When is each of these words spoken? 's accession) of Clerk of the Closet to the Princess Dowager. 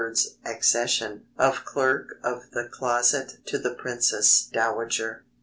's 0.01 0.29
accession) 0.43 1.27
of 1.37 1.63
Clerk 1.63 2.17
of 2.23 2.49
the 2.53 2.67
Closet 2.67 3.37
to 3.45 3.59
the 3.59 3.69
Princess 3.75 4.41
Dowager. 4.51 5.25